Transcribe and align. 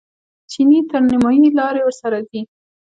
چیني 0.51 0.79
تر 0.89 1.01
نیمایي 1.09 1.47
لارې 1.59 1.81
ورسره 1.83 2.17
ځي. 2.29 2.41